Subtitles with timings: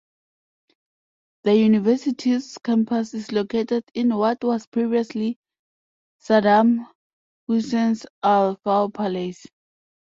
[1.43, 5.37] The university’s campus is located in what was previously
[6.19, 6.87] Saddam
[7.45, 9.45] Hussein’s Al Faw Palace.